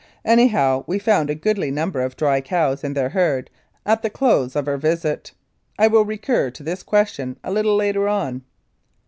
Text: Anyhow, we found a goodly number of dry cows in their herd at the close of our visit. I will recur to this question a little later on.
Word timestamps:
Anyhow, 0.25 0.83
we 0.87 0.97
found 0.97 1.29
a 1.29 1.35
goodly 1.35 1.69
number 1.69 2.01
of 2.01 2.17
dry 2.17 2.41
cows 2.41 2.83
in 2.83 2.95
their 2.95 3.09
herd 3.09 3.51
at 3.85 4.01
the 4.01 4.09
close 4.09 4.55
of 4.55 4.67
our 4.67 4.75
visit. 4.77 5.31
I 5.77 5.85
will 5.85 6.05
recur 6.05 6.49
to 6.49 6.63
this 6.63 6.81
question 6.81 7.37
a 7.43 7.51
little 7.53 7.75
later 7.75 8.07
on. 8.07 8.41